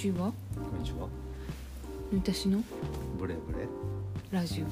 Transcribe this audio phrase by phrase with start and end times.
[0.00, 0.32] ちは。
[0.54, 1.06] こんにちは。
[2.10, 2.62] 私の？
[3.18, 3.68] ブレブレ。
[4.30, 4.64] ラジ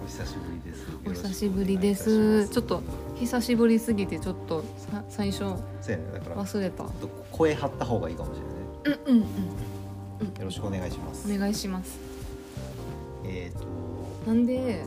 [0.00, 0.86] お久しぶりです。
[1.04, 2.48] オお久しぶりです。
[2.50, 2.82] ちょっと
[3.16, 6.84] 久しぶりすぎてちょっとさ最初忘れた。
[7.32, 8.38] 声張った方がいいかもし
[8.86, 9.02] れないね。
[9.06, 11.98] うんうんよろしくお願いします、うんお願いします。
[13.24, 13.66] えっ、と
[14.24, 14.84] なんで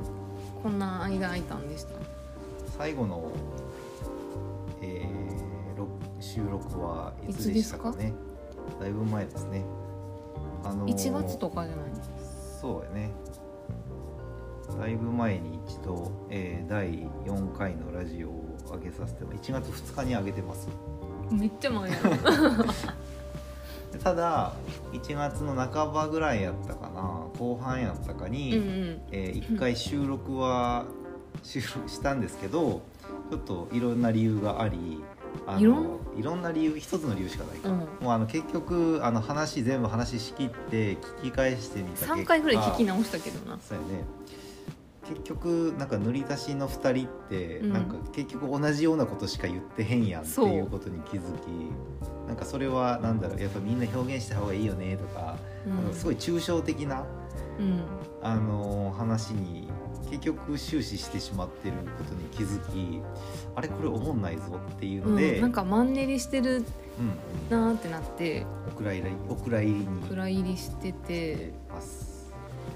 [0.64, 1.90] こんな間空いたんでした？
[2.78, 3.30] 最後の、
[4.82, 8.14] えー、録収録はいつでしたかね
[8.80, 9.64] だいぶ前ですね。
[10.64, 11.86] あのー1月とかじゃない
[12.62, 13.12] そうやね。
[14.80, 20.68] だいぶ前に一度、えー第4回のラジオを上げさせても1月2日に上げてます。
[21.32, 21.98] めっちゃ前や
[23.92, 24.54] でただ
[24.92, 27.02] 1月の半ばぐらいやったかな
[27.38, 29.02] 後半やったかに、うんうん。
[29.12, 30.86] え1回収録は
[31.44, 32.82] 収録したんですけど
[33.32, 35.04] ちょっといろんな理由があり
[35.58, 36.00] いろん？
[36.18, 37.78] いろんな理由一つの理由しかないか、うん。
[37.78, 42.14] もうあの結局あの話全部話しきって聞き返してみた結果。
[42.14, 43.58] 3回ぐらい聞き直したけどな。
[43.60, 44.04] そうやね。
[45.08, 47.74] 結局なんか塗り足しの2人って、うん。
[47.74, 51.48] なんか結局同じようなことしか言ってへんやんっていうことに気づき
[52.28, 55.38] なんかそれはなんだろうやっぱみんな表現した方がいいよねとか、
[55.88, 55.94] うん。
[55.94, 57.06] すごい抽象的な、
[57.60, 57.82] うん。
[58.22, 59.69] あのー話に
[60.10, 63.02] 結局終始してしまってることに気づき
[63.56, 66.66] あれこれ思んないぞっていううんので、なんかマンネリしてるうん
[67.50, 68.46] なーってなって。
[68.68, 69.86] お蔵入りお蔵入りに。
[70.08, 71.54] 蔵入りしてて。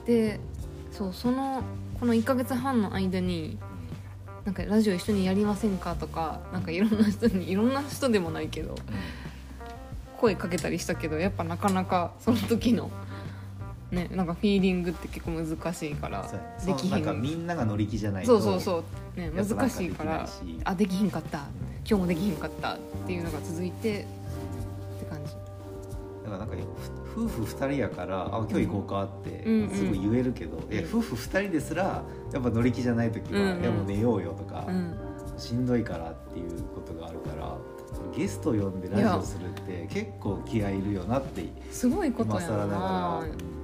[0.05, 0.39] で
[0.91, 1.63] そうその
[1.99, 3.57] この1ヶ月半の間に
[4.45, 8.75] なんかラジオ一緒にやりませんかとかなんかいろんな人にいろんな人でもないけど
[10.17, 12.91] 声かけたりしたけどやっぱなかなかその時の
[13.93, 16.29] ねなんかフィーリングって結構難しいから
[16.65, 18.83] できひんかみんんなが乗り気じゃないとそうそうそ
[19.17, 20.27] う、ね、難しいから
[20.65, 21.47] あできひんかった。
[21.85, 22.75] 今日もできひんかった。
[22.75, 24.05] っていうのが続いてっ
[24.99, 25.33] て感じ。
[26.23, 26.55] だからなんか
[27.03, 29.53] ふ夫婦2人やから「あ今日行こうか」ってうん。
[29.63, 33.61] うんすぐ言えるけど、いやうん夫婦2人ですらやっぱ乗り気じゃない時は「うんうん。
[33.61, 34.95] いやもう寝ようよ」とか、うん。
[35.37, 37.57] しんどいからっていうことがあるから
[38.15, 43.62] ゲスト呼んでラジオするって結構気合いるよなってすごいことや今更ながなら。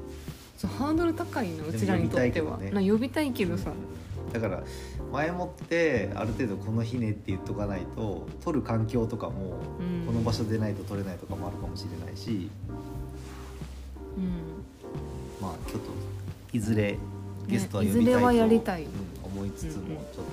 [0.59, 2.57] そうハードル高いのうちらにとっては。
[2.57, 2.71] ね。
[2.71, 3.71] な呼びたいけどさ、
[4.33, 4.61] だから
[5.09, 10.05] 前もってある程度この日ねって言っとかないと撮る環境とかもうん。
[10.05, 12.49] この場所でないと撮れないとかもあるかもしれないし、
[14.17, 14.33] うん。
[15.41, 15.91] まあちょっと
[16.51, 16.97] いずれ
[17.47, 17.89] ゲストは呼
[18.49, 20.25] びたいと、ねい思いつつもちょっ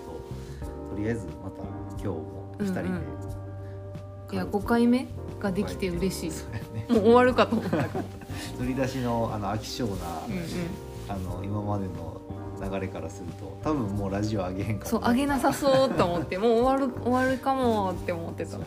[0.88, 1.62] ととりあえずまた
[1.92, 2.98] 今日も2人で、うんう
[4.32, 4.34] ん。
[4.34, 5.06] いや5回目
[5.46, 6.30] ができて嬉しい。
[6.74, 6.86] ね。
[6.88, 7.76] もう終わるかと思った。
[7.76, 7.88] から
[8.58, 9.90] 乗り出しのあの飽き性な、
[10.28, 10.42] うんうん。
[11.08, 12.20] あの今までの
[12.60, 18.58] 流れからすると多分もうラジオ上げへんかそうあげなさそうと思ってもう終わる終わるかもって思ってた。
[18.58, 18.64] ね。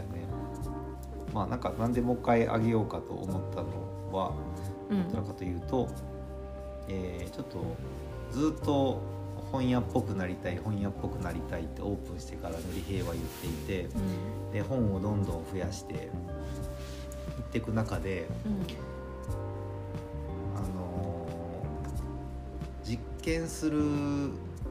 [1.34, 4.34] まあなんかなんでもう一回上げようかと思ったのは
[4.90, 5.04] うん。
[5.06, 5.88] どちらかというと、
[6.88, 7.60] えーちょっと
[8.32, 9.02] ずっと
[9.52, 13.90] 本屋っぽくなりたい本屋っぽくなりたいってオープンしてからのり平は言っていて
[14.54, 15.98] で本をどんどん増やしてい
[17.50, 18.52] っていく中で、うん
[20.56, 23.82] あのー実験する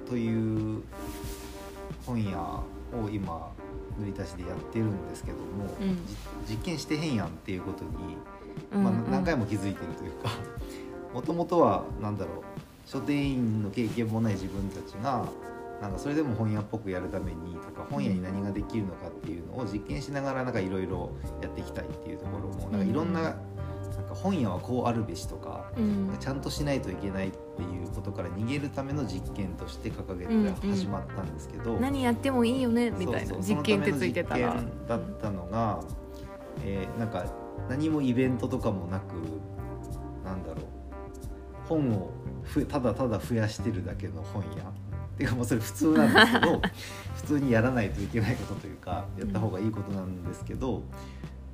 [0.09, 0.83] という
[2.05, 3.53] 本屋を今
[3.99, 5.45] 塗り足しでやってるんですけども、
[5.81, 6.05] うん。
[6.47, 7.91] じ実験してへんやんっていうことに
[8.73, 10.31] うんまあ、何回も気づいてるというか
[11.15, 12.45] もともとは何だろう
[12.87, 15.27] 書店員の経験もない自分たちが
[15.81, 26.17] なんかそれでも本屋っぽくやるためにとか本屋に何ができるのかっていうのを実験しながらなんかいろいろやっていきたいっていうところもなんかいろんな,、うんなんか本屋はこうあるべしとかうん。
[26.19, 30.55] ちゃんとしないといけないっていうことから逃げるための実験として掲げうんうん。
[30.55, 34.57] て始まったんですけど、何やってもいいよねみたいな実験ってついてたら。
[34.89, 35.81] だったのが、
[36.65, 37.25] えーなんか
[37.69, 39.15] 何もイベントとかもなく
[40.25, 40.65] なんだろう
[41.69, 42.11] 本を
[42.45, 44.73] ふただただ増やしてるだけの本屋
[45.19, 46.63] っていうかまあそれ普通なんですけど
[47.17, 50.83] 普通にやらないといけないことというかやった方がいいことなんですけど、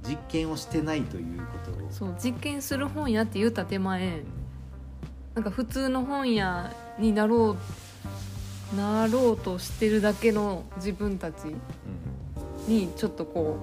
[0.06, 1.88] 実験をしてないということを。
[1.90, 4.22] そう実験する本屋って言った手前
[5.34, 7.56] なんか普通の本屋になろ
[8.74, 11.50] うなろうとしてるだけの自分たちう
[12.70, 12.74] ん。
[12.74, 13.56] にちょっとこ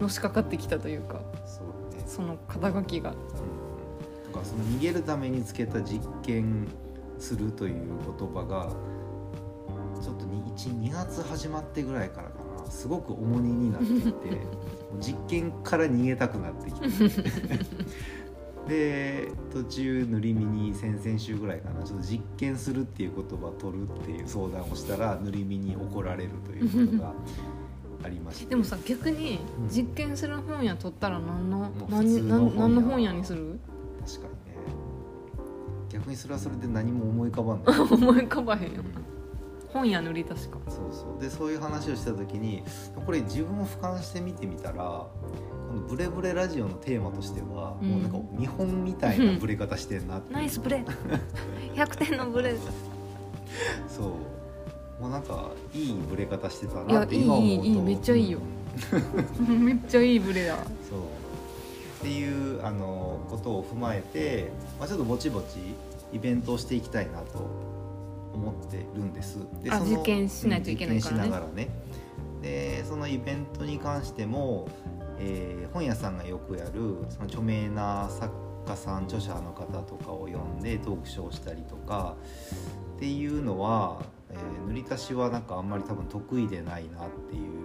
[0.00, 2.02] うのしかかってきたというかそうね。
[2.06, 3.10] その肩書きが。
[3.10, 4.32] うん。
[4.32, 6.66] とかその逃げるためにつけた実験
[7.18, 7.74] するという
[8.18, 8.72] 言葉が
[10.00, 12.34] ちょっと12月始まってぐらいからか
[12.64, 14.46] なすごく重荷になっていて
[15.00, 16.88] 実験から逃げたくなってきて。
[18.68, 27.14] で途中塗り身に先々週ぐらいかなちょっと実験するっていう言葉を取るっていう相談をしたら塗り身に怒られるということが
[28.04, 28.50] ありまして。
[28.50, 29.68] でもさ逆にうん。
[29.70, 33.58] 実験する本屋取ったら何のもう何普通の本屋何何の本屋にする？
[34.06, 34.58] 確かにね。
[35.88, 38.82] 逆にそれはそれで何も思い浮かばんない 思い浮かばへんよ。
[38.82, 38.82] な
[39.72, 40.58] 本屋塗り確か。
[40.68, 41.20] そうそう。
[41.20, 42.62] でそういう話をした時に
[43.04, 45.06] これ自分を俯瞰して見てみたら
[45.68, 47.88] このブレブレラジオのテーマとしては、うん。
[47.90, 50.84] もうなんか見本みたいなブレ方してんなってナイスブレ。
[51.74, 52.54] 100点のブレ。
[53.88, 55.02] そう。
[55.02, 57.64] もうなんかいいブレ方してたなって今思うと。
[57.64, 58.38] いいいいいいめっちゃいいよ。
[59.48, 59.64] うん。
[59.64, 60.56] めっちゃいいブレや
[60.88, 60.98] そう。
[61.98, 65.58] っていうあのことを踏まえて、まあ、ちょっとぼちぼち
[66.12, 67.50] イベントをしていきたいなと
[68.32, 69.38] 思ってるんです。
[69.62, 71.22] でそのあ実験しないといけないからね。
[71.22, 71.68] うん実験しながらね。
[72.42, 74.68] でそのイベントに関しても、
[75.18, 78.32] えー本屋さんがよくやるその著名な作
[78.66, 82.16] 家さん著者の方とかを呼んでトークショーをしたりとか
[82.96, 87.58] っていうのは、えー塗り足しはなんかあんまり多分得意でないなっていう。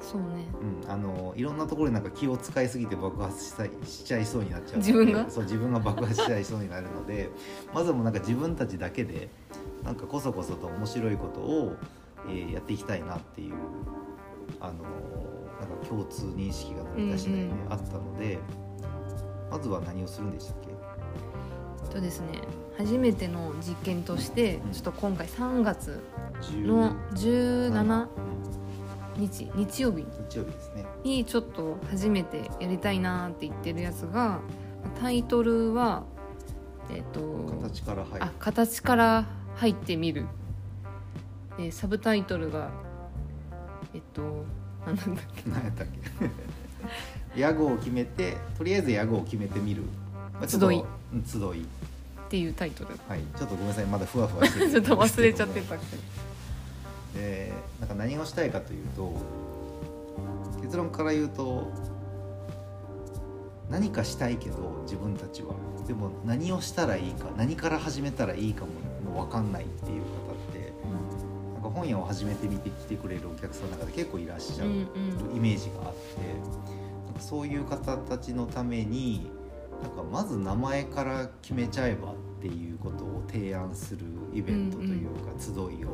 [0.00, 0.46] そうね。
[0.84, 5.28] うん、あのいろんなところでなんか気を使いすぎて爆発したいしちゃいそうになっちゃう自分が？
[5.30, 7.30] そう自分が爆発しちゃいそうになるので
[7.72, 9.28] まずはもうなんか自分たちだけで
[9.84, 11.76] なんかこそこそと面白いことを、
[12.28, 13.54] えーやっていきたいなっていう
[14.60, 14.74] あの
[15.60, 17.72] なんか共通認識が乗り出しないでうんうん。
[17.72, 18.38] あったので、
[19.50, 21.90] まずは何をするんでしたっけ？
[21.94, 22.26] とですね。
[22.78, 24.72] 初めての実験としてうん。
[24.72, 26.00] ちょっと今回3月
[26.42, 28.06] 10の17
[29.16, 29.20] うん。
[29.20, 30.06] 日日曜日。
[30.30, 30.84] 日曜日ですね。
[31.04, 34.40] にちょっと初めてやりたいなって言ってるやつが
[35.00, 36.04] タイトルは
[36.90, 37.20] えっと
[37.60, 38.24] 形から入る。
[38.24, 39.26] あ形から
[39.56, 40.26] 入ってみる。
[41.56, 42.70] でサブタイトルが
[43.94, 44.44] えっと
[44.86, 45.50] 何なんだっけ。
[45.50, 46.00] 何やったっけ。
[47.40, 49.82] 屋号を決めてとりあえず屋号を決めてみる、
[50.46, 50.84] 集い。
[51.12, 51.62] うん集い。
[51.62, 51.64] っ
[52.30, 52.90] ていうタイトル。
[53.08, 53.20] はい。
[53.36, 53.86] ちょっとごめんなさい。
[53.86, 54.70] まだふわふわしてる。
[54.72, 55.76] ちょっと忘れちゃってた。
[57.14, 59.12] でなんか何をしたいかというと
[60.62, 61.72] 結論から言うと
[63.68, 65.54] 何かしたいけど自分たちは。
[65.86, 68.70] でも何をしたらいいか何から始めたらいいかも
[69.10, 70.72] もう分かんないっていう方って
[71.54, 74.70] なんか本屋を始めてみて来てくれるお客さんの中で結構いらっしゃる
[75.34, 76.20] イメージがあって
[77.06, 79.30] なんかそういう方たちのために
[79.82, 85.84] なんかまず名前から決めちゃえばっていうことを提案するイベントというか集いをち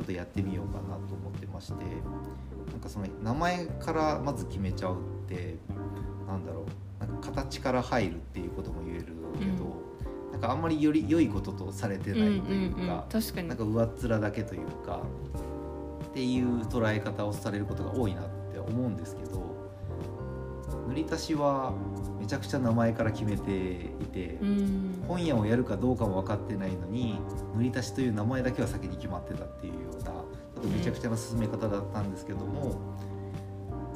[0.00, 1.84] ょっとやってみようかなと思ってまして
[2.70, 5.56] なんかその名前からまず決めちゃうって
[6.26, 6.66] なんだろ
[7.00, 9.06] うなんか形から入るっていうことも言える
[9.38, 9.71] けど、
[10.42, 13.06] かあんまりより良いこととされてないというか。
[13.42, 15.00] なんか上っ面だけというか
[16.06, 19.42] っていう捉え方をされることが多いなって思うんですけど
[20.88, 21.72] 塗り足しは
[22.20, 27.18] めちゃくちゃ名前から決めていて、うん本屋をやるかどうかも分かってないのに
[27.56, 30.12] 塗り足しという名前だけは先に決まってたっていうようなちょ
[30.60, 32.78] っとめちゃくちゃな進め方だったんですけども、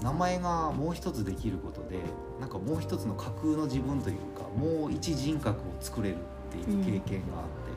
[0.03, 2.01] 名前がもう一つできることで
[2.41, 6.17] なんかもう一つの架空の自分というかもう一人格を作れる
[6.49, 7.77] っていう経験があって、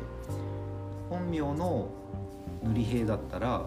[1.09, 1.89] 本名の
[2.63, 3.65] 塗り兵だったら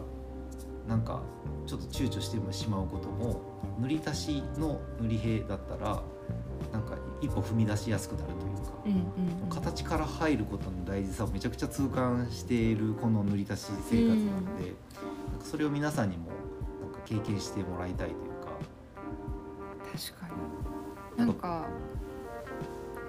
[0.87, 1.22] なんか
[1.66, 3.40] ちょっと躊躇してしまうことも
[3.81, 6.02] 塗り足しの塗り兵だったら
[6.72, 8.72] なんか一歩踏み出しやすくなるというか。
[8.84, 9.49] うんうんうん。
[9.50, 14.73] 形から入ることの大事さをめちゃくちゃ痛感しているこの塗り足し生活なので、
[15.30, 16.28] なんかそれを皆さんにも
[16.80, 18.52] なんか経験してもらいたいというか。
[19.92, 20.35] 確か
[21.16, 21.26] に。
[21.26, 21.66] なんか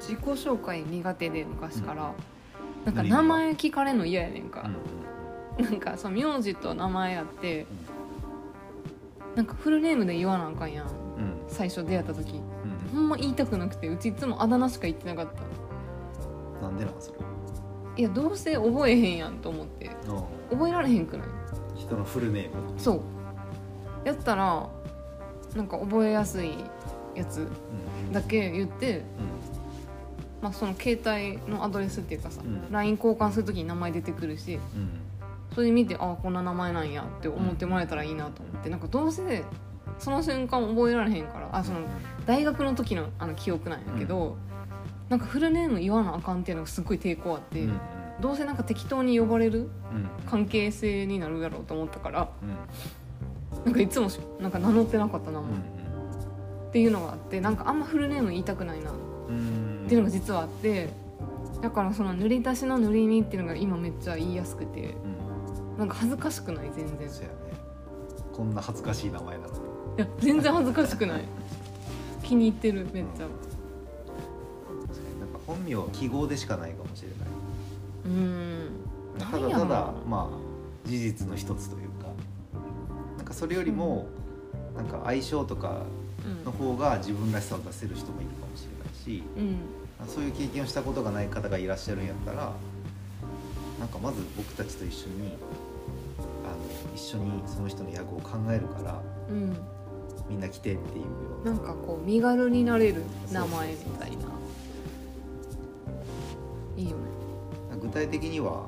[0.03, 2.13] 自己紹介苦手で昔から、
[2.83, 4.69] なんか名前聞かれるの嫌やねんか、
[5.57, 7.65] なんかその名字と名前あって
[9.36, 10.88] なんかフルネームで言わなあかんやん。
[10.88, 10.91] うん。
[11.48, 12.33] 最初出会った時。
[12.33, 12.43] うん
[12.93, 15.41] ほんま言いたくなくてうちいつもあだ名しか言ってなかった。
[16.62, 17.17] なんでなんそれ？
[17.95, 19.89] いやどうせ覚えへんやんと思って。
[20.51, 21.27] 覚えられへんくない？
[21.77, 22.77] 人のフルネーム。
[22.77, 23.01] そう。
[24.03, 24.67] やったら
[25.55, 26.55] なんか覚えやすい
[27.15, 27.48] やつ
[28.07, 29.01] うんだけ言って、う
[30.43, 32.69] まあ、その携帯のアドレスっていうかさ、うん。
[32.69, 34.59] LINE 交換する時に名前出てくるし
[35.55, 39.43] それで見てあこんな名前なんやって思ってもらえたらいいなと思って、なんかどうせ
[39.97, 41.79] その瞬間覚えられへんからあその
[42.25, 44.35] 大学の時のあの記憶なんやけど、
[45.09, 47.69] なんかフルネーム言わなあかんっていうのがすっごい抵抗あって、うん。
[47.69, 47.79] うん
[48.21, 49.69] どうせなんか適当に呼ばれるうん。
[50.29, 52.45] 関係性になるやろうと思ったからう
[53.62, 53.65] ん。
[53.65, 55.45] なんかいつもしなんか名乗ってなかったな、うん。
[55.45, 55.50] っ
[56.71, 58.93] ていうのがあってなんかあんまフルネーム言いたくないなっ
[59.27, 59.86] うん。
[59.88, 60.89] ていうのが実はあって
[61.62, 64.96] だからその塗り足しの塗りにっていうのが今めっちゃ言いやすくて
[65.74, 65.77] うん。
[65.77, 67.08] なんか恥ずかしくない全然。
[67.08, 67.36] いそうやね。
[68.34, 69.60] こんな恥ずかしい名前なのに。
[69.98, 71.22] や全然恥ずかしくない。
[72.24, 73.22] 気に入ってるめっちゃ。
[73.22, 73.30] なん
[75.30, 77.18] か本名は記号でしかないかもしれない。
[78.06, 78.70] うん。
[79.20, 82.08] ただただまあ事実の一つというか。
[83.18, 84.08] なんかそれよりも
[84.75, 85.84] なんか相性とか
[86.25, 88.73] うんの方が自分らしさを出せる人もいるかもしれない
[89.03, 89.57] しうん。
[90.07, 92.53] そういう経験をしたことがない方がいらっしゃるんやったら
[93.79, 95.33] なんかまず僕たちと一緒に
[96.45, 99.57] あの一緒にその人の役を考えるからうん。
[100.29, 101.10] みんな来てっていうよ
[101.43, 101.51] うな。
[101.51, 104.24] んかこう身軽になれる名前みたいな。
[106.77, 107.03] いいよね。
[107.81, 108.67] 具体的には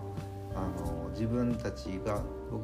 [0.54, 2.22] あの自分たちが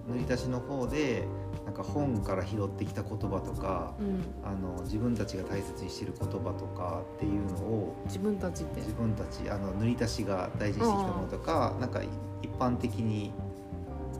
[0.09, 1.25] 塗り出しの方で
[1.65, 4.23] なんか本から拾ってきた言葉とかうん。
[4.43, 8.81] あの自分たちが大切にしている言葉とかっていうのを自分たちって？
[8.81, 12.01] 自分たちあの塗り出しが大事にしてきたものとかなんか
[12.41, 13.31] 一般的に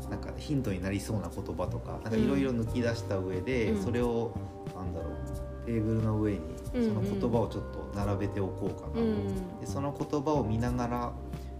[0.09, 3.83] なんかヒントになりそうな言葉とかなんかいろいろ抜き出した上で、うん。
[3.83, 4.33] それを
[4.75, 6.39] なんだろうテーブルの上に
[6.73, 9.59] その言葉をちょっと並べておこうかなと、うん。
[9.59, 11.13] でその言葉を見ながら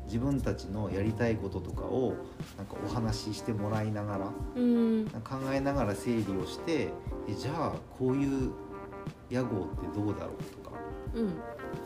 [0.05, 2.15] 自分たちのやりたいこととかを
[2.57, 5.05] なんかお話ししてもらいながらうん。
[5.23, 6.89] 考えながら整理をして
[7.27, 8.51] えじゃあこういう
[9.29, 10.75] 屋号ってどうだろうとか。
[11.15, 11.33] うん。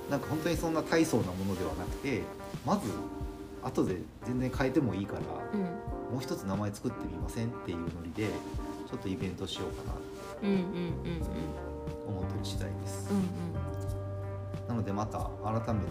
[0.09, 2.21] なんか本当にそんな大層なものではなくて
[2.65, 2.89] まず
[3.63, 5.19] 後で全然変えてもいいから
[5.53, 5.61] うん。
[5.61, 8.27] もう一つ名前作ってみませんっていうノリで
[8.89, 9.99] ちょっとイベントしようかな
[10.43, 11.27] うんうんうんと
[12.07, 13.25] 思ってる次第です、うん
[14.67, 15.87] なのでまた改めて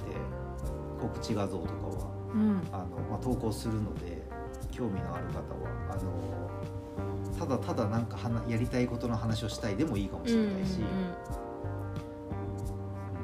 [1.00, 2.13] 告知画像とかはうんうん
[2.72, 4.22] あの、まあ、投稿するので
[4.70, 10.80] 興味のある方はあのただただなんかやりたいことの話をしたいでもいいかもしれないし、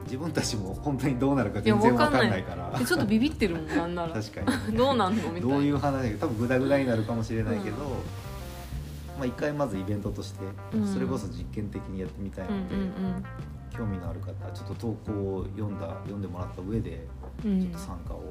[0.05, 2.43] 自分たちも本当にどうなるか全然わかんない。
[2.43, 2.77] から。
[2.81, 4.13] えちょっとビビってるもんなんなら。
[4.13, 4.77] 確かに。
[4.77, 5.41] どうなんのみたいな。
[5.41, 7.77] どういう話多分グダグダになるかもしれないけど、
[9.17, 10.87] まあ一回まずイベントとしてうん。
[10.87, 12.75] それこそ実験的にやってみたいうんので、
[13.77, 17.11] 興味のある方はちょっと投稿を読んだ読んでもらった上でうんうん
[17.43, 18.23] ちょっと参加を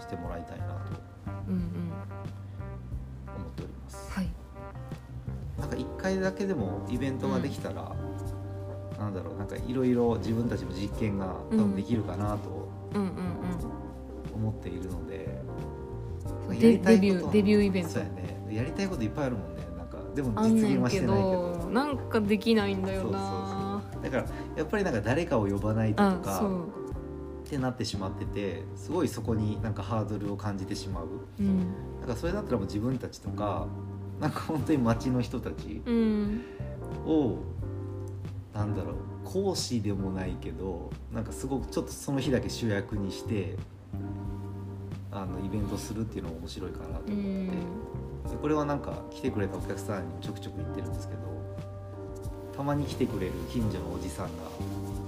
[0.00, 0.72] してもらいたいなと
[1.48, 1.60] うんうん
[3.36, 4.10] 思っております。
[4.12, 4.28] はい。
[5.58, 7.94] なんか一回だけでもイベントができたら、
[8.98, 13.10] なんだろうなんかいろいろ自分たちの実験が多分できるかなとうんうん
[14.34, 15.42] 思っているので、
[16.48, 17.90] うんやりたいことデデビューデビューイベント。
[17.90, 18.36] そうやね。
[18.50, 19.62] やりたいこといっぱいあるもんね。
[19.76, 21.58] なんかでも実現はしてないけど。
[21.62, 24.24] どなんかできないんだよそうそうなだから
[24.56, 26.85] やっぱりなんか誰かを呼ばないとかそう
[27.46, 31.06] ってなってしまっててすごいそこになんかハードルを感じてしまう。
[31.38, 31.60] うん。
[32.00, 33.68] だからそれだったらもう自分たちとか
[34.20, 36.42] なんか本当に街の人たちうん。
[37.06, 37.38] を
[38.52, 43.56] なんだろう講師でもないけどなんかすごくちょっとその日だけ主役にして
[45.12, 47.46] あのイベントするっていうのも面白いかなとう思って、ん。
[47.48, 51.20] でこれはなんか来てくれたお客さんにもちょくちょく言ってるんですけど
[52.56, 55.05] たまに来てくれる近所のおじさんがい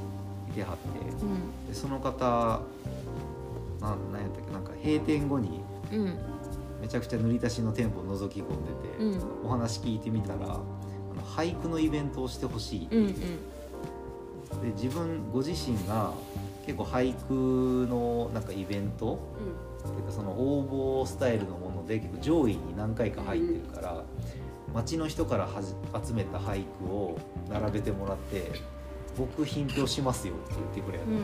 [0.58, 0.88] てはって。
[1.10, 1.66] うん。
[1.66, 2.60] でその方
[3.80, 5.60] なんなんやったっけなんか閉店後に
[5.92, 6.18] うん。
[6.80, 9.46] めちゃくちゃ塗り出しの店舗を覗き込んでて、うん。
[9.46, 10.64] お話聞いてみたらあの
[11.22, 13.00] 俳句のイベントをしてほしいってう。
[13.00, 13.22] んいう、で
[14.76, 16.12] 自分ご自身が
[16.66, 19.18] 結構俳句のなんかイベント
[19.88, 24.04] っていうかその応募スタイルのもので結構上位に何回か入ってるから、
[24.74, 25.48] 街の人から
[26.04, 28.52] 集めた俳句を並べてもらって
[29.18, 31.16] 僕品評しますよって言ってくれ、うんう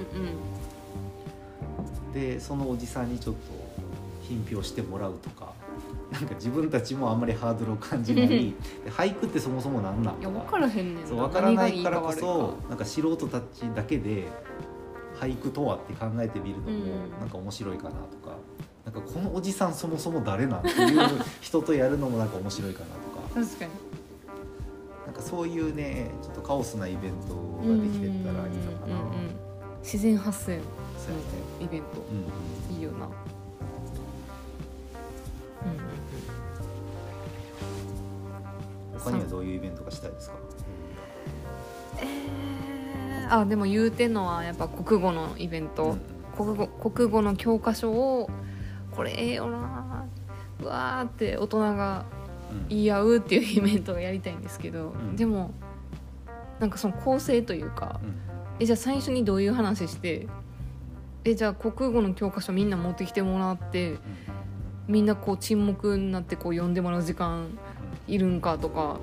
[2.11, 2.13] ん。
[2.13, 3.41] でそのおじさんにちょっと
[4.23, 5.53] 品評してもらうとか
[6.11, 8.29] なんか自分たちもあんまりハードルを感じない。
[8.29, 8.55] で
[8.91, 14.29] 俳句ってそもそも何なんいや分とかからへんねんそう分からないからこそなんか素人たちだけで
[15.19, 17.11] 俳句とはって考えてみるのもうん。
[17.21, 18.37] なんか面白いかなとか、
[18.85, 21.01] なんかこのおじさんそもそも誰なんっていう
[21.41, 23.15] 人とやるのもなんか面白いかなとか。
[23.35, 23.71] 確かに
[25.15, 27.35] なんかそういうねちょっとカオスなイベント
[27.67, 29.31] ができてったらいいのかな、うんうんうん。
[29.81, 30.63] 自然発生の
[31.61, 31.87] イベント。
[32.11, 33.07] うんうんいいよな。
[33.07, 33.13] うん
[38.99, 40.37] 他にはどういうイベントがしたいですか？
[42.01, 46.01] えーあでも言うてんのはやっぱ国語のイベント、うん
[46.37, 48.29] 国語国語の教科書を
[48.91, 50.05] これええよな。
[50.61, 52.24] うわーって大人がうん
[52.69, 55.17] 言い合うっていうイベントをやりたいんですけど、ん。
[55.17, 55.53] でも
[56.61, 58.15] なんかその構成というかうん。
[58.61, 60.29] えじゃあ最初にどういう話して
[61.25, 63.97] えじゃあ国語の教科書みんな持ってきてもらって
[64.87, 67.49] みんなこう沈黙になってこう読んでもらう時間
[68.07, 68.99] いるんかとか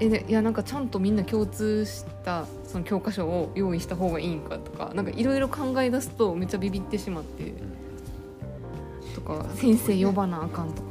[0.00, 7.54] えでいやなんかちゃんとみんな共通したその教科書を用意した方がいいんかとかなんかいろいろ考え出すとめっちゃビビってしまって
[9.14, 10.87] とか先生呼ばなあかんとか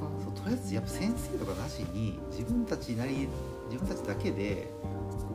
[0.48, 3.28] とりあえずやっぱ先生とかなしに自分たちなり
[3.70, 4.72] 自分たちだけで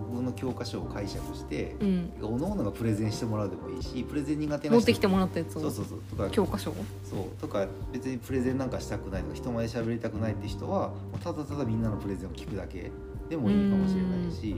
[0.09, 2.13] 国語の教科書を解釈してう、ん。
[2.23, 5.61] おのおのがプレゼンしてもらうでもいいしプレゼン苦手な人持ってきてもらったやつを？
[5.61, 5.99] そうそうそう。
[6.11, 6.75] とか教科書を？
[7.05, 7.41] そう。
[7.41, 12.91] とか別にプレゼンなんかしたくないとか人前で喋りたくないって人はもうただただみんなのプレゼンを聞くだけ
[13.29, 14.57] でもいいかもしれないし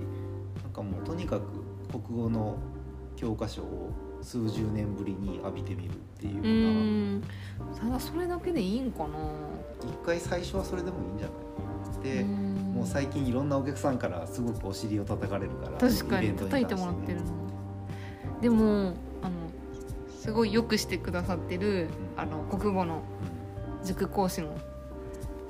[0.72, 1.42] かもうとにかく
[1.90, 2.56] 国語の
[3.16, 3.90] 教科書を
[4.24, 9.08] 数十年ぶりに浴びてみるっていううようただそれだけでいいんかな。
[9.82, 12.14] 一回最初はそれでもいいんじゃない？
[12.16, 12.54] で、うん。
[12.74, 17.26] もう最近いろんなお客さんからすごくお尻を叩かれるから確かにイベント叩いてもらってるの
[18.40, 19.34] でもあの
[20.18, 22.20] すごいよくしてくださってるうん。
[22.20, 23.02] あの国語の
[23.84, 24.56] 塾講師の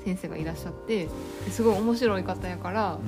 [0.04, 1.06] 先生がいらっしゃって
[1.44, 2.98] ですごい面白い方やから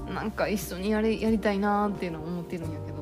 [0.00, 0.14] うんうん。
[0.14, 2.95] なんか一緒にやれやりたいなーっていうのを思ってるんやけど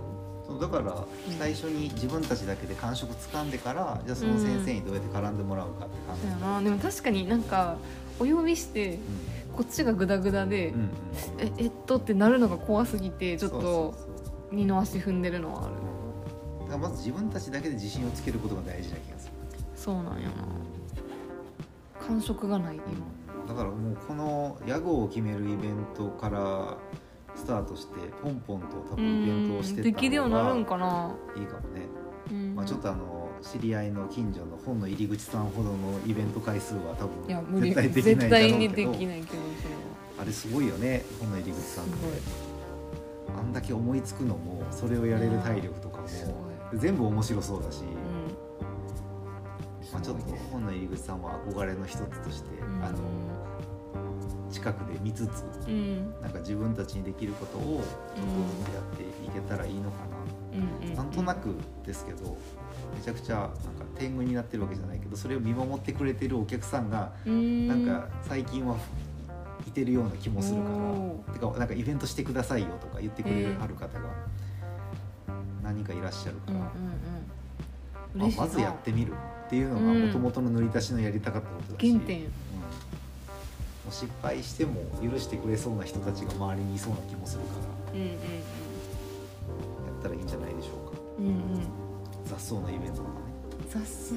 [0.54, 1.04] そうだから
[1.38, 6.62] 最初に自分たちだけで感触つかんでからじゃあその先生にどうやって絡んでもらうかって感じそうやな。
[6.62, 7.76] でも確かになんか
[8.20, 8.99] お呼びして
[9.56, 10.88] こっちがグダグダで、うんうん
[11.38, 13.94] ええっとってなるのが怖すぎてちょっと
[14.52, 15.75] 二の足踏んでるのはある。
[16.61, 19.32] だからまず自分たちだけで自信をつけることが大事な気がする。
[19.75, 20.32] そうなんやな。
[22.06, 22.84] 感触がない今。
[23.46, 26.76] だからもうこの屋号を決めるイベントから
[27.44, 31.14] スタートしてポンポンと多分イベントをしてたきるようになるん方がかな。
[31.36, 31.86] いいかもね、
[32.30, 32.54] うん。
[32.54, 38.92] まあ、ちょっとあの知り合いの近所の本の入り口さんほどのイベント回数は多分絶対でき絶ないだろうけど。
[40.16, 41.94] あれすごいよね本の入り口さんって。
[43.36, 46.08] あんだけ思いつくのもそれをやれる体力とかも
[46.72, 47.88] 全部面白そうだし、うん。
[49.92, 52.84] まあ、ちょっと本の入り口さんは憧れの一つとして、うん。
[52.84, 52.98] あの
[54.54, 56.14] 近くで見つつうん。
[56.23, 57.82] なんか自分たちにできることをちょっと
[58.64, 59.96] ずつやっていけたらいいのか
[60.52, 62.37] うんうんな、なんとなくですけど
[62.94, 63.52] めちゃくちゃなんか
[63.96, 67.68] 天狗になってるわけじゃないけどそれを見守ってくれてるお客さんがうん。
[67.68, 68.76] なんか最近は
[69.66, 74.11] いてるような気もするから、おてかなんかイベントしてくださいよとか言ってくれえーはる方が
[75.62, 78.34] 何人かいらっしゃるから、うんうんうん。
[78.37, 79.12] ままずやってみる
[79.46, 80.06] っていうのがうん。
[80.06, 82.25] もともとの塗り足しのやりたかったことだし、原点
[83.90, 87.48] 失敗しても許してくれそうな人たちが周りにいそうな気もするか
[87.92, 88.16] らうんうんや
[90.00, 91.00] ったらいいんじゃないでしょうか。
[91.18, 91.32] うんうん。
[91.32, 91.38] うん
[92.24, 93.14] 雑草のイベントとかね。
[93.68, 94.14] 雑草。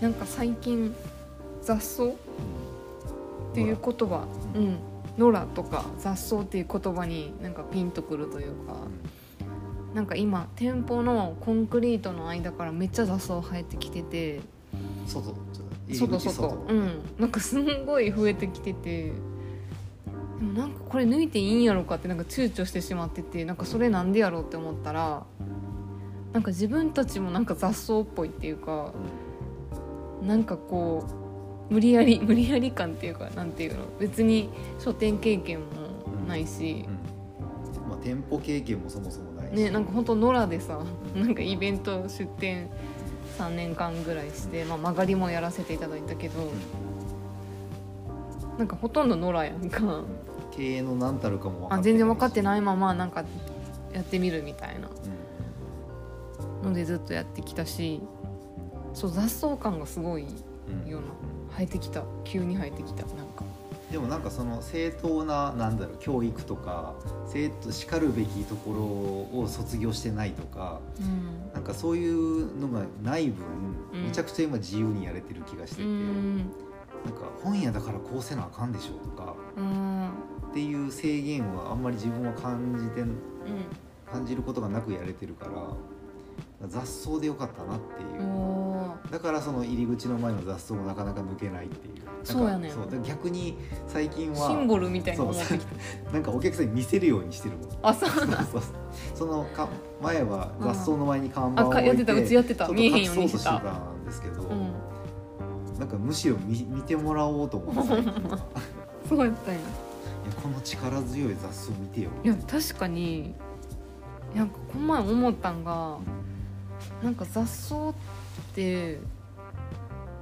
[0.00, 0.94] なんか最近
[1.62, 2.04] 雑草？
[2.04, 2.12] っ
[3.54, 4.26] ていう言葉。
[4.54, 4.64] ううん。
[4.68, 4.78] ん
[5.18, 8.74] 野良とか雑草っていう言葉になんかピンとくるというか。
[9.94, 14.36] なんか今店舗のコンクリートの間からめっちゃ雑草生えてきてて。
[14.36, 15.40] うん外入り
[15.94, 17.00] 外口外うん。
[17.18, 19.12] なんかすんごい増えてきてて。
[20.38, 25.24] でもなんかこれ抜いていいんやろかってなんか躊躇してしまっててなんかそれなんでやろうって思ったら
[26.34, 28.92] なんか自分たちもなんか雑草っぽいっていうか
[30.22, 31.06] なんかこ
[31.70, 35.66] う無理やり 無理やり感っていうかなんていうの別に書店経験も
[36.28, 36.84] ないし。
[36.86, 37.88] うん、うん。
[37.88, 39.54] まあ、店舗経験もそもそもないし。
[39.54, 40.78] ねなんか本当野良でさ
[41.14, 42.68] なんかイベント出店
[43.38, 46.50] 3年間ぐらいして、まあ、曲がりもやらせていただいたけど、
[48.58, 50.02] なんかほとんど野良やんか。
[50.56, 53.24] 経営の何たるかもあ全然分かっていないままなんか
[53.92, 54.88] やってみるみたいな。
[54.88, 54.90] し、
[56.64, 58.00] のでずっとやってきたし
[58.94, 60.22] そう雑草感がすごい
[60.86, 61.06] ような。
[61.56, 62.02] 生えてきた。
[62.24, 63.02] 急に生えてきた。
[63.06, 63.44] なんか
[63.90, 66.94] でもなんかその正当ななんだろう教育とか
[67.28, 71.52] 生徒しかるべきところを卒業してないとかうん。
[71.54, 73.44] なんかそういうのがない分、
[73.92, 74.04] うん。
[74.06, 76.36] めちゃくちゃ今自由にやれてる気がしてて、うん。
[76.38, 76.46] なん
[77.14, 80.08] か本屋だからこうせなあかんでしょとかうん。
[80.50, 83.16] っていう制限はあんまり自分は感じてうん。
[84.10, 85.46] 感じることがなくやれてるか
[86.60, 88.55] ら雑草でよかったなっていう。
[89.10, 91.94] だからその入り口の前の雑草もなかなか抜けないっていう。
[92.24, 92.72] そうやねん。
[92.72, 92.88] そう。
[93.04, 95.66] 逆に最近はシンボルみたいに思ってきた。
[96.12, 97.68] なんかお客さんに見せるようにしてるもん。
[97.82, 98.62] あそうそうそう
[99.14, 99.68] そのか
[100.02, 102.68] 前は雑草の前に看板を置いてあかやってたうちやってた。
[102.68, 105.78] 見えへんようにして隠そうとしてたたんですけど、うん。
[105.78, 107.92] なんかむしろ見見てもらおうと思って。
[109.08, 109.60] そうやったんや。
[109.60, 109.62] い
[110.28, 112.10] やこの力強い雑草見てよ。
[112.24, 113.34] いや確かに
[114.34, 115.98] なんかこの前思ったんが
[117.02, 118.25] なんか雑草って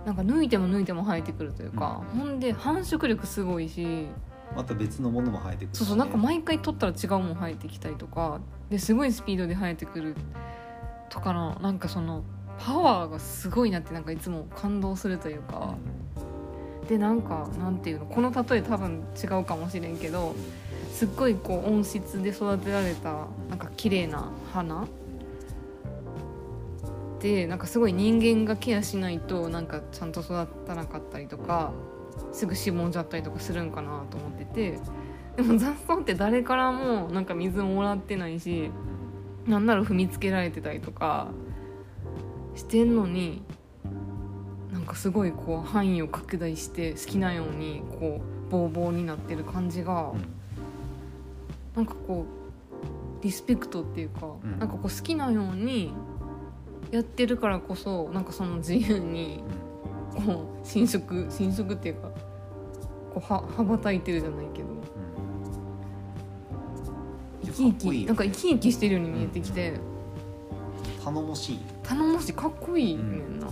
[0.05, 2.20] なんか抜いても抜いても生えてくるというか、うん。
[2.20, 4.07] ほんで繁殖力すごいし
[4.55, 10.14] また別のものも生えてくるしね、そうそうなんか毎回取ったら違うもん生えてきたりとかですごいスピードで生えてくる
[11.09, 12.23] とかのなんかその
[12.59, 15.75] パワーがすごいなってなんかいつも感動するというか、
[16.88, 20.35] でなんかなんていうのこの例え多分違うかもしれんけど
[20.92, 24.87] すっごいこう温室で育てられたなんか綺麗な花
[27.25, 31.73] でなんかすごい人間がケアしないとなんかちゃんと育たなかったりとか
[32.33, 34.79] すぐしぼんじゃったりとかするんかなと思ってて
[35.37, 38.71] でも雑草って誰からもなんか水もらってないし
[39.47, 41.29] なんなら踏みつけられてたりとか
[42.55, 43.43] してんのに
[44.71, 50.25] なんかすごいこう範囲を拡大して好きなようにこうボーボーになってる感じが、うん。
[51.75, 52.27] なんかこ
[53.21, 54.59] うリスペクトっていうか、うん。
[54.59, 55.95] なんかこう好きなように
[56.90, 59.42] やってるからこそなんかその自由に
[60.14, 62.11] こう伸縮伸縮っていうか
[63.14, 64.68] こうは羽ばたいてるじゃないけど。
[64.68, 64.75] うん。
[67.44, 69.75] 生き生きなんか生き生きしてるように見えてきて、
[71.05, 71.59] 頼もしい。
[71.83, 72.33] 頼もしい。
[72.33, 73.38] かっこいいねん。
[73.38, 73.49] な、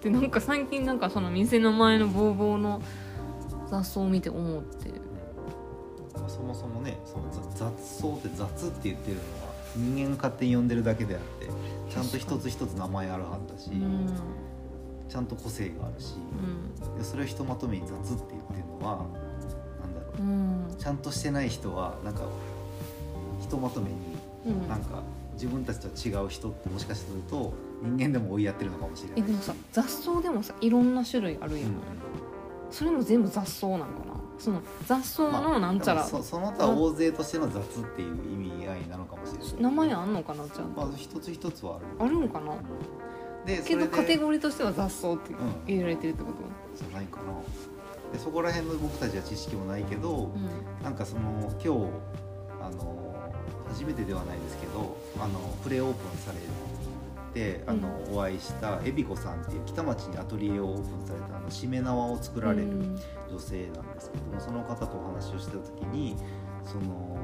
[0.00, 2.80] でなんか最近なんかその店の前のボーボーの
[3.68, 4.90] 雑草を見て思って。
[6.18, 9.41] まあそもそもねその雑雑草って雑って言ってるのは
[9.76, 11.48] 人間が勝手に呼んでるだけであって
[11.92, 14.08] ちゃんと一つ一つ名前あるはずだし、うん。
[15.08, 16.14] ちゃんと個性があるし、
[16.96, 19.04] でそれをひとまとめに雑って言ってるのは
[19.80, 20.22] なんだろう。
[20.22, 20.66] うん。
[20.70, 22.22] うんちゃんとしてない人はなんか
[23.40, 23.96] ひとまとめに
[24.46, 24.68] うん。
[24.68, 25.02] なんか
[25.34, 29.20] 自分たちと違う人ってもしかすると人間でも追いやってるのかもしれない。
[29.20, 31.74] えでもさ雑草でもさいろんな種類あるやん、うん
[32.70, 34.14] それも全部雑草なんかな？
[34.38, 37.62] その雑草のなんちゃら、まあそその他大勢としての雑っ
[37.94, 38.51] ていう意味
[38.82, 39.62] 合いなのかもしれない。
[39.62, 41.86] 名前あんのかなちゃんと、まあ一つ一つはある。
[41.98, 42.54] あるんかな？
[43.46, 46.38] でそけどカテゴリーとしては雑草ってうん入れられてるってこと？
[46.76, 47.32] じゃないかな。
[48.12, 50.30] でそこら辺の僕たちは知識もないけど、
[50.80, 51.68] うなんかその今日
[52.60, 53.32] あの
[53.68, 56.38] 初めてではないですけどあのプレオープンされ
[57.32, 63.00] てあの、お会いした恵比子さんっていう北町にアトリエをオープンされたあのしめ縄を作んられるうん。
[63.30, 66.14] 女性なんですけどもその方とお話をしてた時に
[66.66, 67.16] その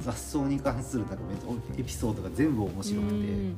[0.00, 1.24] 雑草に関するなんか
[1.76, 3.56] エピソードが全部面白くて、うん。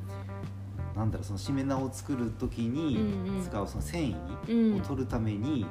[0.95, 2.99] なんだろうそのしめ縄を作る時に
[3.43, 4.15] 使うその繊う
[4.47, 5.65] 維んを取るために、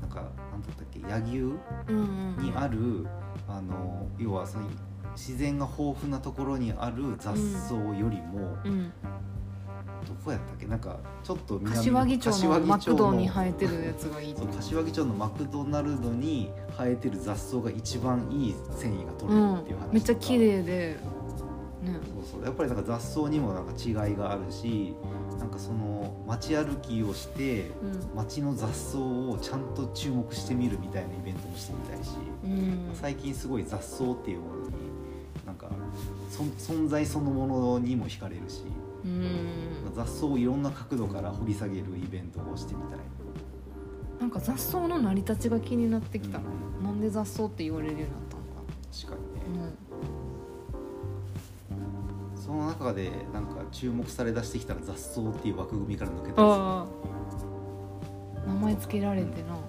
[0.00, 0.16] なんか
[0.50, 3.06] なんだったっけ柳生にある、
[3.48, 4.66] あの要はその
[5.16, 8.92] 自然が豊富なところにある雑草よりも、うん
[10.10, 10.66] どこやったっけ？
[10.66, 14.56] なんかちょっと南柏木町のマクドに生えててるやつがいいう思う。
[14.56, 20.96] 柏木町のマクドナルドに生えてる雑草が一番いい繊維が取れるっていう話とか、めっちゃ綺麗で。
[21.84, 21.98] ね。
[22.24, 22.44] そうそう。
[22.44, 24.94] やっぱりなんか雑草にもなんか違いがあるし
[25.38, 27.70] なんかその街歩きをして
[28.14, 32.10] 街の雑草をちゃんと注目してみるみたいなイベントもしてみたいし、
[32.44, 32.50] うん。
[32.50, 34.70] うん最近すごい雑草っていうものに
[35.46, 35.70] なんか
[36.30, 38.64] そ存在そのものにも惹かれるし。
[39.02, 39.30] うん
[39.94, 42.98] 雑草をいろんな角度から掘り下げるイベントをしてみたい。
[44.20, 46.44] なんか雑草の成り立ちが気になってきたな、
[46.80, 46.84] うん。
[46.84, 48.42] なんで雑草って言われるようになったの？
[48.42, 48.46] か
[48.92, 49.72] 確かにね、うん
[52.36, 56.42] その中でなんか注目され出してきたら雑草っていう枠組みから抜けた
[58.44, 59.60] 名前つけられてな,、なん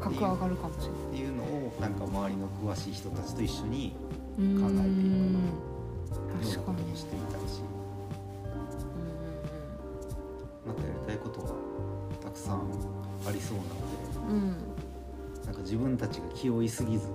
[0.00, 3.94] か格上がるかもしれするっていうのをなんか周りの詳しい人たちと一緒に
[4.38, 5.34] ない考えていくうん。
[5.34, 5.40] よ
[6.40, 7.60] うなこともしてみたいし
[11.02, 11.48] たいことは
[12.22, 12.62] たくさん
[13.26, 13.62] ありそうな
[14.24, 14.58] のうんうん。
[15.40, 17.08] でなんか自分たちが気負いすぎず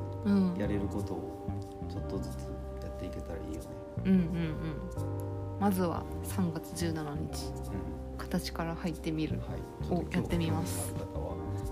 [0.58, 1.48] やれることを
[1.90, 2.34] ちょっとずつ
[2.84, 3.68] やっていけたらいいよね。
[4.06, 5.60] うんうんうん。
[5.60, 7.52] まずは3月17日
[8.14, 8.18] うん。
[8.18, 9.40] 形から入ってみる。
[9.40, 10.94] はい、おやってみます。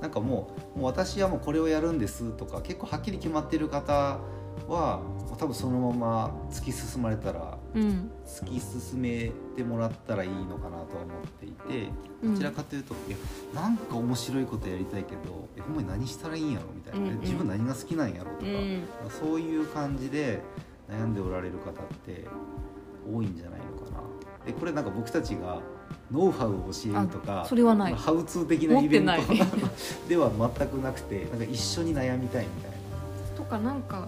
[0.01, 4.19] なんかもうもう私はもうこれをやるんですとか結構はっきり決まってる方
[4.67, 5.01] は
[5.38, 11.89] 多分そのまま突き進まれたらうん突き進めてもらったらいいのかなとは思っていて
[12.23, 12.33] うん。
[12.33, 13.17] どちらかというと、いや
[13.53, 17.13] なんか面白いことやりたいけどえほんまに何したらいいんやろみたいな、うんうん。
[17.15, 18.83] え自分何が好きなんやろとか、うん。
[19.09, 20.41] そういう感じで
[20.89, 21.73] 悩んでおられる方っ
[22.05, 22.25] て
[23.11, 24.03] 多いんじゃないのかな。
[24.45, 25.59] でこれなんか僕たちが
[26.11, 27.91] ノウハウを教えるとかそれはない。
[27.91, 29.11] まあハウツー的なイベント
[30.07, 32.71] では全くなくてなんか一緒に悩みたいみたい
[33.35, 34.07] とかなんか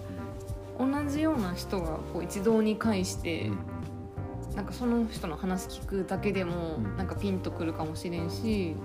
[0.79, 3.49] 同じような人がこう一堂に会して、
[4.51, 6.97] な、なんかその人の話聞くだけでもうん。
[6.97, 8.75] なんかピンとくるかもしれんし、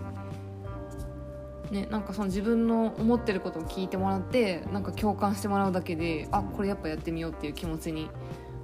[1.70, 8.10] ね、なんかその自分の思ってることを聞いてもらってなんか共感してもらうだけであこれやっぱやってみようっていう気持ちに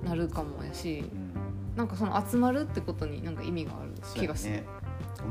[0.04, 1.32] なるかもやしうん。
[1.76, 4.64] なんかその集まるってことになんか意味がある気がする。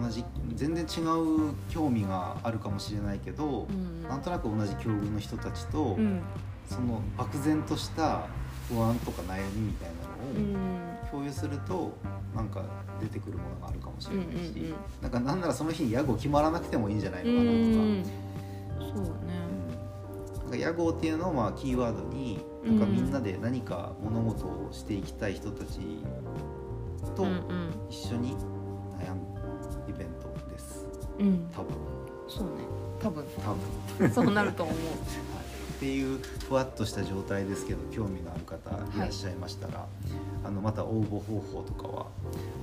[0.01, 4.03] 同じ全然違う興味があるかもしれないけどう、ん。
[4.03, 6.21] なんとなく同じ境遇の人たちと、うん
[6.67, 8.27] その漠然とした
[8.69, 9.89] 不安とか悩みみたい
[10.35, 11.97] うんなのを共有すると
[12.35, 12.63] なんか
[12.99, 14.75] 出てくるものがあるかもしれないし、うんうんうん。
[15.01, 17.59] なんかなんならその日に屋号決まらなくてもいいんじゃないのうかなとか。
[17.59, 18.03] ん
[18.95, 19.37] そうね。
[20.41, 25.79] なんか屋号っていうのをまあキーワードになんかみんなで何か物事をしていきたい人たち
[27.15, 27.41] とうん
[27.89, 28.35] 一緒に
[28.99, 29.21] 悩む
[29.87, 30.85] イベントです。
[31.19, 31.49] うんうん。
[31.53, 31.75] 多分。
[32.27, 32.51] そうね。
[32.99, 33.23] 多分。
[33.97, 34.11] 多分。
[34.11, 34.75] そうなると思う。
[35.77, 39.85] っていうふわっとした状態ですけど興味のある方いらっしゃいましたら、
[40.43, 42.07] あのまた応募方法とかは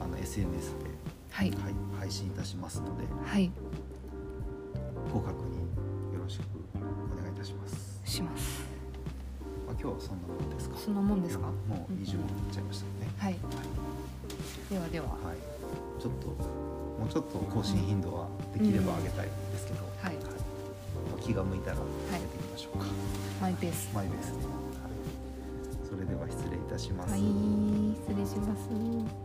[0.00, 0.90] あの SNS で
[1.30, 1.52] はい。
[1.98, 3.50] 配信いたしますのではい。
[5.12, 6.42] ご確認よろしく
[6.74, 8.00] お願いいたします。
[8.04, 8.64] します。
[9.66, 10.76] まあ、今日はそんなもんですか？
[10.76, 11.46] そんなもんですか？
[11.46, 11.52] も
[11.88, 12.04] う20分いっ
[12.52, 13.10] ちゃいましたね。
[13.18, 13.36] はい。
[14.70, 15.06] ではでは。
[15.06, 16.02] はい。
[16.02, 20.16] ちょっともうちょっと更新頻度はできれば上げたいんですけど、はい。
[20.16, 20.23] まあ
[21.24, 22.84] 気が向いたら上げていきましょうか。
[23.40, 24.32] マイペースマイベースで。
[24.34, 24.46] はい。
[25.88, 27.12] それでは失礼いたします。
[27.12, 29.23] はい失礼します